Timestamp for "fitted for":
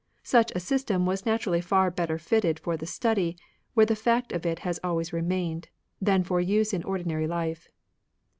2.17-2.75